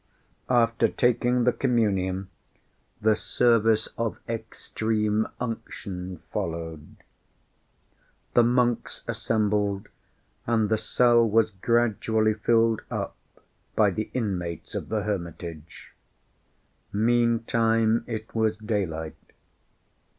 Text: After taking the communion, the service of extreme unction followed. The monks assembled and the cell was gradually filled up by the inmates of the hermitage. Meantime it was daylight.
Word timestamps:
After 0.49 0.87
taking 0.87 1.43
the 1.43 1.53
communion, 1.53 2.29
the 3.01 3.15
service 3.15 3.87
of 3.99 4.17
extreme 4.27 5.27
unction 5.39 6.23
followed. 6.33 6.95
The 8.33 8.41
monks 8.41 9.03
assembled 9.07 9.89
and 10.47 10.69
the 10.69 10.77
cell 10.79 11.29
was 11.29 11.51
gradually 11.51 12.33
filled 12.33 12.81
up 12.89 13.15
by 13.75 13.91
the 13.91 14.09
inmates 14.15 14.73
of 14.73 14.89
the 14.89 15.03
hermitage. 15.03 15.93
Meantime 16.91 18.03
it 18.07 18.33
was 18.33 18.57
daylight. 18.57 19.33